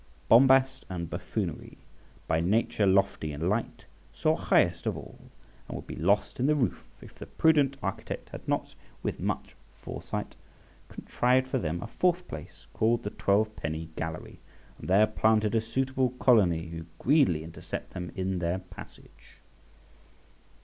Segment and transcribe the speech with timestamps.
[0.29, 1.77] Bombast and buffoonery,
[2.25, 3.85] by nature lofty and light,
[4.15, 5.29] soar highest of all,
[5.67, 9.53] and would be lost in the roof if the prudent architect had not, with much
[9.79, 10.35] foresight,
[10.89, 14.39] contrived for them a fourth place, called the twelve penny gallery,
[14.79, 19.35] and there planted a suitable colony, who greedily intercept them in their passage.